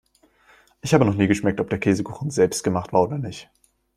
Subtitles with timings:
[0.81, 3.51] Ich habe noch nie geschmeckt, ob der Käsekuchen selbstgemacht war oder nicht.